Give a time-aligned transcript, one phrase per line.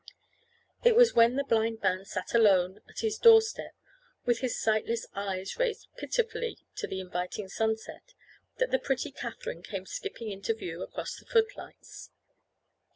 [0.83, 3.75] It was when the blind man sat alone at his door step,
[4.25, 8.15] with his sightless eyes raised pitifully to the inviting sunset,
[8.57, 12.09] that the pretty Katherine came skipping into view across the footlights.